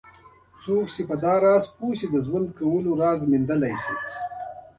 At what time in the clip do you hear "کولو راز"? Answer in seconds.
2.59-3.21